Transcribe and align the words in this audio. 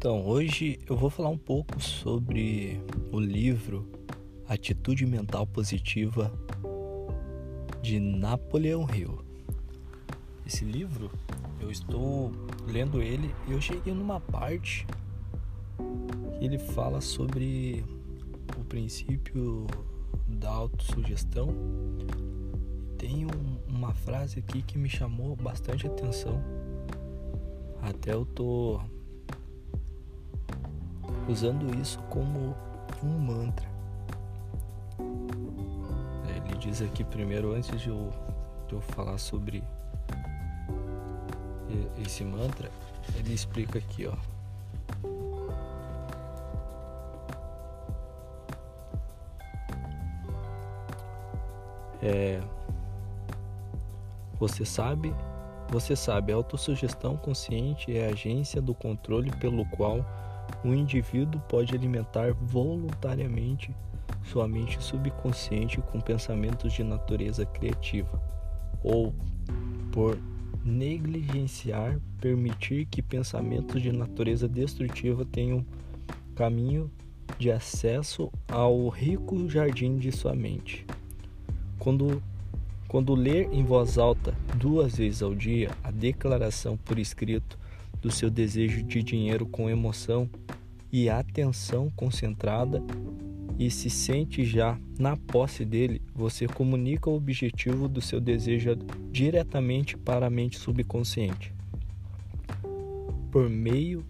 Então, 0.00 0.26
hoje 0.26 0.80
eu 0.88 0.96
vou 0.96 1.10
falar 1.10 1.28
um 1.28 1.36
pouco 1.36 1.78
sobre 1.78 2.82
o 3.12 3.20
livro 3.20 3.86
Atitude 4.48 5.04
Mental 5.04 5.46
Positiva 5.46 6.32
de 7.82 8.00
Napoleão 8.00 8.88
Hill. 8.90 9.22
Esse 10.46 10.64
livro, 10.64 11.10
eu 11.60 11.70
estou 11.70 12.32
lendo 12.66 13.02
ele 13.02 13.30
e 13.46 13.52
eu 13.52 13.60
cheguei 13.60 13.92
numa 13.92 14.18
parte 14.18 14.86
que 16.38 16.46
ele 16.46 16.58
fala 16.58 17.02
sobre 17.02 17.84
o 18.58 18.64
princípio 18.64 19.66
da 20.26 20.48
autossugestão. 20.48 21.54
Tem 22.96 23.26
um, 23.26 23.58
uma 23.68 23.92
frase 23.92 24.38
aqui 24.38 24.62
que 24.62 24.78
me 24.78 24.88
chamou 24.88 25.36
bastante 25.36 25.86
atenção. 25.86 26.42
Até 27.82 28.14
eu 28.14 28.24
tô 28.24 28.80
usando 31.30 31.74
isso 31.80 31.98
como 32.10 32.54
um 33.02 33.18
mantra. 33.18 33.66
É, 36.28 36.36
ele 36.36 36.56
diz 36.58 36.82
aqui 36.82 37.04
primeiro, 37.04 37.54
antes 37.54 37.80
de 37.80 37.88
eu, 37.88 38.10
de 38.66 38.74
eu 38.74 38.80
falar 38.80 39.18
sobre 39.18 39.62
esse 42.04 42.24
mantra, 42.24 42.70
ele 43.16 43.32
explica 43.32 43.78
aqui, 43.78 44.06
ó. 44.06 44.14
É, 52.02 52.40
você 54.38 54.64
sabe, 54.64 55.14
você 55.68 55.94
sabe, 55.94 56.32
a 56.32 56.36
autossugestão 56.36 57.16
consciente 57.16 57.96
é 57.96 58.08
a 58.08 58.12
agência 58.12 58.60
do 58.60 58.74
controle 58.74 59.30
pelo 59.36 59.66
qual 59.66 60.04
o 60.64 60.74
indivíduo 60.74 61.40
pode 61.48 61.74
alimentar 61.74 62.32
voluntariamente 62.32 63.74
sua 64.24 64.46
mente 64.46 64.82
subconsciente 64.82 65.80
com 65.80 66.00
pensamentos 66.00 66.72
de 66.72 66.84
natureza 66.84 67.46
criativa, 67.46 68.20
ou, 68.82 69.14
por 69.90 70.18
negligenciar, 70.64 71.98
permitir 72.20 72.86
que 72.86 73.00
pensamentos 73.00 73.80
de 73.80 73.90
natureza 73.92 74.46
destrutiva 74.46 75.24
tenham 75.24 75.64
caminho 76.34 76.90
de 77.38 77.50
acesso 77.50 78.30
ao 78.48 78.88
rico 78.88 79.48
jardim 79.48 79.96
de 79.96 80.12
sua 80.12 80.34
mente. 80.34 80.86
Quando, 81.78 82.22
quando 82.88 83.14
ler 83.14 83.48
em 83.52 83.64
voz 83.64 83.96
alta 83.96 84.34
duas 84.56 84.96
vezes 84.96 85.22
ao 85.22 85.34
dia 85.34 85.70
a 85.82 85.90
declaração 85.90 86.76
por 86.76 86.98
escrito 86.98 87.58
do 88.00 88.10
seu 88.10 88.30
desejo 88.30 88.82
de 88.82 89.02
dinheiro 89.02 89.46
com 89.46 89.68
emoção 89.68 90.28
e 90.92 91.08
atenção 91.08 91.90
concentrada 91.94 92.82
e 93.58 93.70
se 93.70 93.90
sente 93.90 94.42
já 94.42 94.78
na 94.98 95.16
posse 95.16 95.66
dele, 95.66 96.00
você 96.14 96.46
comunica 96.46 97.10
o 97.10 97.14
objetivo 97.14 97.88
do 97.88 98.00
seu 98.00 98.18
desejo 98.18 98.74
diretamente 99.12 99.98
para 99.98 100.26
a 100.26 100.30
mente 100.30 100.58
subconsciente. 100.58 101.52
Por 103.30 103.50
meio 103.50 104.04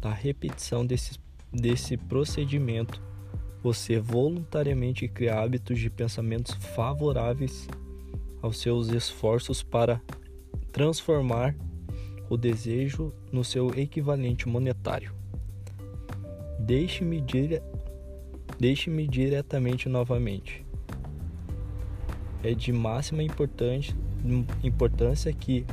da 0.00 0.12
repetição 0.12 0.84
desse, 0.84 1.20
desse 1.52 1.98
procedimento, 1.98 3.02
você 3.62 4.00
voluntariamente 4.00 5.06
cria 5.06 5.38
hábitos 5.38 5.78
de 5.78 5.90
pensamentos 5.90 6.54
favoráveis 6.54 7.68
aos 8.40 8.58
seus 8.58 8.88
esforços 8.88 9.62
para 9.62 10.00
transformar 10.72 11.54
o 12.30 12.36
desejo 12.36 13.12
no 13.32 13.44
seu 13.44 13.70
equivalente 13.78 14.48
monetário. 14.48 15.12
Deixe-me 16.58 17.20
dire... 17.20 17.62
Deixe-me 18.58 19.06
diretamente 19.08 19.88
novamente. 19.88 20.64
É 22.42 22.54
de 22.54 22.72
máxima 22.72 23.22
importância 23.22 23.94
que, 25.32 25.64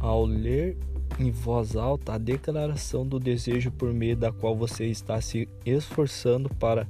ao 0.00 0.24
ler 0.24 0.76
em 1.18 1.30
voz 1.30 1.76
alta 1.76 2.14
a 2.14 2.18
declaração 2.18 3.06
do 3.06 3.20
desejo 3.20 3.70
por 3.70 3.92
meio 3.92 4.16
da 4.16 4.32
qual 4.32 4.56
você 4.56 4.86
está 4.86 5.20
se 5.20 5.46
esforçando 5.64 6.48
para 6.56 6.88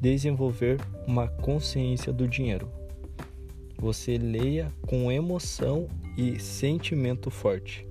desenvolver 0.00 0.80
uma 1.06 1.28
consciência 1.28 2.12
do 2.12 2.26
dinheiro. 2.26 2.68
Você 3.80 4.18
leia 4.18 4.70
com 4.82 5.10
emoção 5.10 5.88
e 6.14 6.38
sentimento 6.38 7.30
forte. 7.30 7.86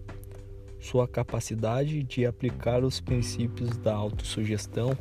Sua 0.80 1.08
capacidade 1.08 2.04
de 2.04 2.28
aplicar 2.28 2.84
os 2.84 3.02
princípios 3.02 3.76
da 3.76 3.96
autossugestão 3.96 4.96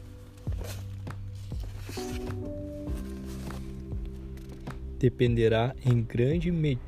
dependerá 4.99 5.76
em 5.84 6.03
grande, 6.03 6.50
me... 6.50 6.78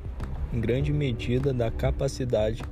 em 0.51 0.59
grande 0.59 0.91
medida 0.91 1.53
da 1.53 1.69
capacidade 1.69 2.63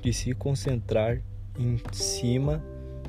de 0.00 0.12
se 0.12 0.34
concentrar 0.34 1.20
em 1.58 1.80
cima 1.90 2.62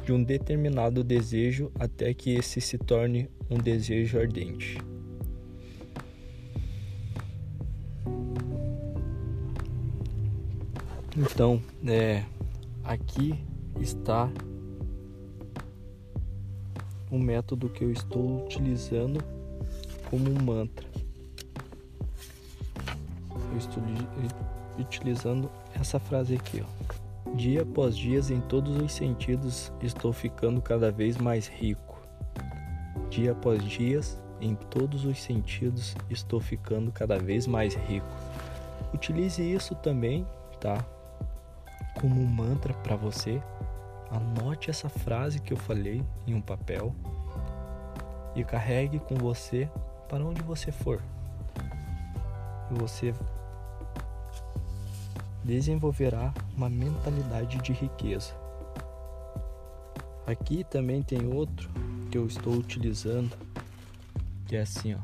de 0.04 0.12
um 0.12 0.24
determinado 0.24 1.04
desejo 1.04 1.72
até 1.80 2.12
que 2.12 2.32
esse 2.32 2.60
se 2.60 2.80
torne 2.80 3.30
um 3.52 3.58
desejo 3.60 4.18
ardente. 4.18 4.80
Então, 11.18 11.60
é, 11.84 12.24
aqui 12.84 13.44
está 13.80 14.30
o 17.10 17.18
método 17.18 17.70
que 17.70 17.84
eu 17.84 17.92
estou 17.92 18.46
utilizando 18.46 19.20
como 20.12 20.30
um 20.30 20.40
mantra. 20.44 20.88
Eu 23.52 23.58
estou 23.58 23.82
utilizando 24.78 25.50
essa 25.74 26.00
frase 26.00 26.36
aqui, 26.36 26.64
ó. 26.64 27.34
Dia 27.34 27.64
após 27.64 27.98
dia, 27.98 28.20
em 28.30 28.42
todos 28.42 28.78
os 28.78 28.92
sentidos, 28.92 29.74
estou 29.82 30.14
ficando 30.14 30.62
cada 30.62 30.92
vez 30.92 31.18
mais 31.18 31.48
rico. 31.48 32.00
Dia 33.10 33.32
após 33.32 33.64
dia, 33.64 34.02
em 34.40 34.54
todos 34.54 35.04
os 35.04 35.20
sentidos, 35.20 35.96
estou 36.12 36.40
ficando 36.40 36.92
cada 36.92 37.18
vez 37.18 37.48
mais 37.48 37.74
rico. 37.74 38.08
Utilize 38.94 39.42
isso 39.42 39.74
também, 39.74 40.24
tá? 40.60 40.86
Como 42.00 42.22
um 42.22 42.26
mantra 42.26 42.74
para 42.74 42.96
você. 42.96 43.42
Anote 44.10 44.70
essa 44.70 44.88
frase 44.88 45.42
que 45.42 45.52
eu 45.52 45.58
falei 45.58 46.02
em 46.26 46.34
um 46.34 46.42
papel 46.42 46.96
e 48.36 48.44
carregue 48.44 49.00
com 49.00 49.16
você 49.16 49.70
para 50.08 50.24
onde 50.24 50.42
você 50.42 50.72
for. 50.72 51.02
Você 52.72 53.14
desenvolverá 55.44 56.34
uma 56.56 56.70
mentalidade 56.70 57.58
de 57.62 57.74
riqueza. 57.74 58.34
Aqui 60.26 60.64
também 60.64 61.02
tem 61.02 61.26
outro 61.26 61.70
que 62.12 62.18
eu 62.18 62.28
estou 62.28 62.54
utilizando, 62.54 63.36
que 64.46 64.56
é 64.56 64.62
assim, 64.62 64.94
ó. 64.94 65.00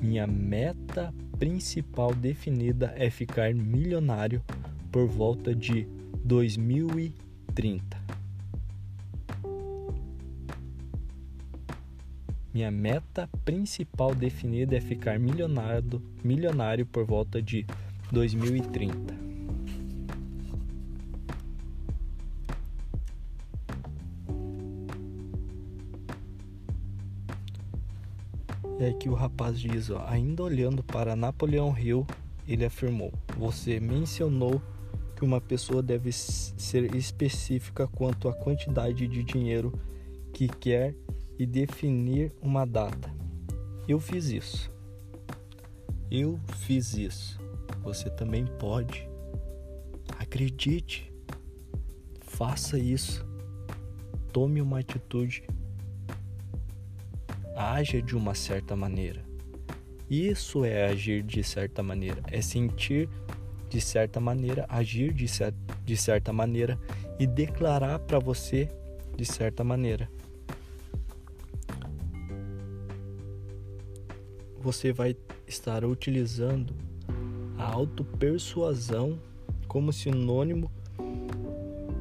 Minha 0.00 0.26
meta 0.26 1.12
principal 1.38 2.14
definida 2.14 2.94
é 2.96 3.10
ficar 3.10 3.54
milionário 3.54 4.42
por 4.90 5.06
volta 5.06 5.54
de 5.54 5.86
2030. 6.24 8.00
Minha 12.52 12.70
meta 12.70 13.28
principal 13.44 14.12
definida 14.14 14.76
é 14.76 14.80
ficar 14.80 15.20
milionário, 15.20 16.02
milionário 16.24 16.84
por 16.84 17.04
volta 17.04 17.40
de 17.40 17.64
2030. 18.10 19.20
É 28.80 28.92
que 28.94 29.08
o 29.08 29.14
rapaz 29.14 29.60
diz, 29.60 29.90
ó, 29.90 30.04
ainda 30.08 30.42
olhando 30.42 30.82
para 30.82 31.14
Napoleão 31.14 31.78
Hill, 31.78 32.04
ele 32.48 32.64
afirmou: 32.64 33.12
Você 33.38 33.78
mencionou 33.78 34.60
que 35.20 35.24
uma 35.24 35.40
pessoa 35.40 35.82
deve 35.82 36.10
ser 36.10 36.94
específica 36.94 37.86
quanto 37.86 38.26
à 38.26 38.32
quantidade 38.32 39.06
de 39.06 39.22
dinheiro 39.22 39.78
que 40.32 40.48
quer 40.48 40.94
e 41.38 41.44
definir 41.44 42.32
uma 42.40 42.64
data. 42.64 43.14
Eu 43.86 44.00
fiz 44.00 44.30
isso. 44.30 44.72
Eu 46.10 46.40
fiz 46.56 46.94
isso 46.94 47.38
você 47.82 48.10
também 48.10 48.46
pode. 48.46 49.08
Acredite, 50.18 51.12
faça 52.20 52.78
isso, 52.78 53.26
tome 54.32 54.60
uma 54.60 54.78
atitude, 54.78 55.44
haja 57.56 58.00
de 58.00 58.16
uma 58.16 58.34
certa 58.34 58.76
maneira. 58.76 59.24
Isso 60.08 60.64
é 60.64 60.86
agir 60.86 61.22
de 61.22 61.42
certa 61.42 61.82
maneira, 61.82 62.22
é 62.28 62.42
sentir 62.42 63.08
de 63.70 63.80
certa 63.80 64.18
maneira, 64.18 64.66
agir 64.68 65.14
de, 65.14 65.28
cer 65.28 65.54
de 65.84 65.96
certa 65.96 66.32
maneira 66.32 66.76
e 67.20 67.26
declarar 67.26 68.00
para 68.00 68.18
você 68.18 68.68
de 69.16 69.24
certa 69.24 69.62
maneira. 69.62 70.10
Você 74.60 74.92
vai 74.92 75.16
estar 75.46 75.84
utilizando 75.84 76.74
a 77.56 77.64
autopersuasão 77.64 79.18
como 79.68 79.92
sinônimo 79.92 80.70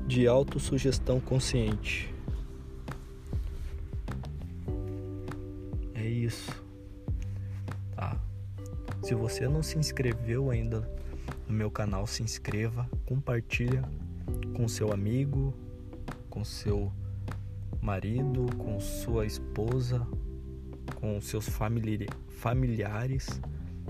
de 0.08 0.28
autossugestão 0.28 1.20
consciente. 1.20 2.12
É 5.94 6.04
isso. 6.04 6.52
Tá. 7.96 8.20
Se 9.04 9.14
você 9.14 9.48
não 9.48 9.62
se 9.62 9.78
inscreveu 9.78 10.50
ainda 10.50 10.90
no 11.50 11.56
meu 11.56 11.72
canal, 11.72 12.06
se 12.06 12.22
inscreva, 12.22 12.88
compartilha 13.08 13.82
com 14.56 14.68
seu 14.68 14.94
amigo, 14.94 15.52
com 16.30 16.46
seu 16.46 16.92
marido, 17.82 18.46
com 18.56 18.80
sua 18.80 19.26
esposa, 19.26 20.06
com 20.96 21.20
seus 21.20 21.50
familiares, 21.50 23.42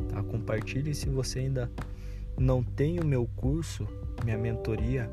tá? 0.08 0.24
Compartilhe 0.24 0.96
se 0.96 1.10
você 1.10 1.40
ainda 1.40 1.70
não 2.38 2.64
tem 2.64 3.00
o 3.00 3.06
meu 3.06 3.28
curso, 3.36 3.86
minha 4.24 4.38
mentoria, 4.38 5.12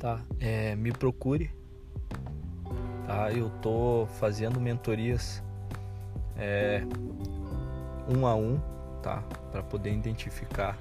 tá? 0.00 0.24
É, 0.40 0.74
me 0.74 0.90
procure, 0.90 1.50
tá? 3.06 3.30
Eu 3.30 3.50
tô 3.60 4.06
fazendo 4.18 4.58
mentorias 4.58 5.42
é, 6.36 6.82
um 8.08 8.26
a 8.26 8.34
um, 8.34 8.58
tá? 9.02 9.22
Para 9.50 9.62
poder 9.62 9.92
identificar 9.92 10.76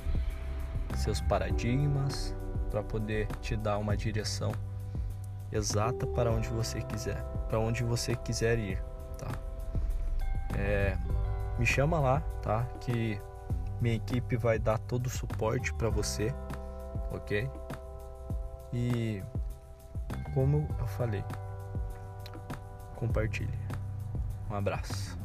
seus 0.95 1.19
paradigmas, 1.21 2.35
para 2.69 2.83
poder 2.83 3.27
te 3.41 3.55
dar 3.55 3.77
uma 3.77 3.97
direção 3.97 4.51
exata 5.51 6.07
para 6.07 6.31
onde 6.31 6.49
você 6.49 6.81
quiser, 6.81 7.21
para 7.49 7.59
onde 7.59 7.83
você 7.83 8.15
quiser 8.15 8.57
ir, 8.57 8.81
tá? 9.17 9.27
É, 10.57 10.97
me 11.59 11.65
chama 11.65 11.99
lá, 11.99 12.21
tá? 12.41 12.65
Que 12.79 13.19
minha 13.81 13.95
equipe 13.95 14.37
vai 14.37 14.59
dar 14.59 14.77
todo 14.77 15.07
o 15.07 15.09
suporte 15.09 15.73
para 15.73 15.89
você, 15.89 16.33
ok? 17.11 17.49
E 18.71 19.21
como 20.33 20.67
eu 20.79 20.87
falei, 20.87 21.23
compartilhe. 22.95 23.59
Um 24.49 24.55
abraço. 24.55 25.20